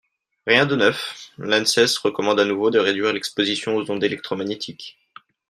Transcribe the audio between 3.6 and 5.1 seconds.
aux ondes électromagnétiques.